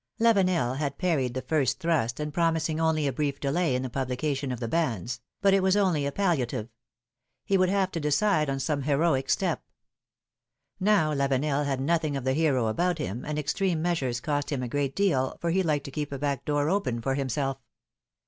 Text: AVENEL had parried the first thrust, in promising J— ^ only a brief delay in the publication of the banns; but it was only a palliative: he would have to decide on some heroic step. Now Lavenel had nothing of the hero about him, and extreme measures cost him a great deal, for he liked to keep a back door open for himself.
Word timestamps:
AVENEL 0.19 0.73
had 0.79 0.97
parried 0.97 1.35
the 1.35 1.43
first 1.43 1.79
thrust, 1.79 2.19
in 2.19 2.31
promising 2.31 2.77
J— 2.77 2.83
^ 2.83 2.83
only 2.83 3.05
a 3.05 3.13
brief 3.13 3.39
delay 3.39 3.75
in 3.75 3.83
the 3.83 3.87
publication 3.91 4.51
of 4.51 4.59
the 4.59 4.67
banns; 4.67 5.21
but 5.43 5.53
it 5.53 5.61
was 5.61 5.77
only 5.77 6.07
a 6.07 6.11
palliative: 6.11 6.69
he 7.45 7.55
would 7.55 7.69
have 7.69 7.91
to 7.91 7.99
decide 7.99 8.49
on 8.49 8.59
some 8.59 8.81
heroic 8.81 9.29
step. 9.29 9.61
Now 10.79 11.13
Lavenel 11.13 11.65
had 11.67 11.79
nothing 11.81 12.17
of 12.17 12.23
the 12.23 12.33
hero 12.33 12.65
about 12.65 12.97
him, 12.97 13.23
and 13.23 13.37
extreme 13.37 13.83
measures 13.83 14.19
cost 14.19 14.51
him 14.51 14.63
a 14.63 14.67
great 14.67 14.95
deal, 14.95 15.37
for 15.39 15.51
he 15.51 15.61
liked 15.61 15.85
to 15.85 15.91
keep 15.91 16.11
a 16.11 16.17
back 16.17 16.45
door 16.45 16.67
open 16.67 16.99
for 16.99 17.13
himself. 17.13 17.59